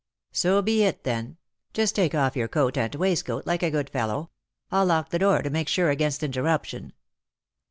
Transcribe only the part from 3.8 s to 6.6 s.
fellow. I'll lock the door, to make sure against inter'